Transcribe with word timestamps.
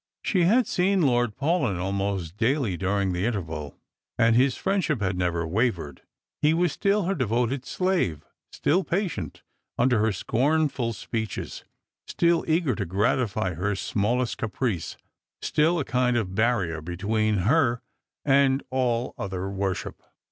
She 0.23 0.45
had 0.45 0.65
seen 0.65 1.03
Lord 1.03 1.35
Paulyn 1.37 1.77
almost 1.77 2.35
daily 2.35 2.75
during 2.75 3.13
the 3.13 3.23
interval, 3.27 3.75
and 4.17 4.35
his 4.35 4.57
friendship 4.57 4.99
had 4.99 5.15
never 5.15 5.45
wavered. 5.45 6.01
He 6.41 6.55
was 6.55 6.71
still 6.71 7.03
her 7.03 7.13
devoted 7.13 7.61
a^ave, 7.61 8.23
still 8.51 8.83
patient 8.83 9.43
under 9.77 9.99
her 9.99 10.11
scornful 10.11 10.89
uoewihes, 10.91 11.61
still 12.07 12.39
192 12.39 12.39
Strangera 12.41 12.41
and 12.41 12.45
Pilgrims. 12.47 12.57
eager 12.57 12.75
to 12.75 12.97
gratify 12.97 13.53
her 13.53 13.75
smallest 13.75 14.37
caprice, 14.39 14.97
still 15.39 15.77
a 15.79 15.85
kind 15.85 16.17
of 16.17 16.33
barrier 16.33 16.81
be» 16.81 16.97
tween 16.97 17.35
her 17.45 17.83
and 18.25 18.63
all 18.71 19.13
other 19.19 19.51
worship. 19.51 20.01